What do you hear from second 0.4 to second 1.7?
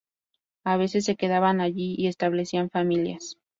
A veces se quedaban